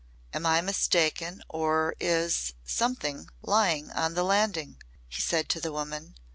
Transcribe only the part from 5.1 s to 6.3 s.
said to the woman.